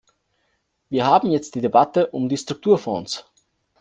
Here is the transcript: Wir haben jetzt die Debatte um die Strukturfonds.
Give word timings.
Wir 0.89 1.05
haben 1.05 1.29
jetzt 1.29 1.53
die 1.53 1.61
Debatte 1.61 2.07
um 2.07 2.27
die 2.27 2.35
Strukturfonds. 2.37 3.31